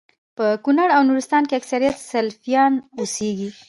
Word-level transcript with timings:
په 0.37 0.45
کونړ 0.63 0.89
او 0.97 1.01
نورستان 1.09 1.43
کي 1.49 1.53
اکثريت 1.61 1.95
سلفيان 2.11 2.71
اوسيږي 2.99 3.49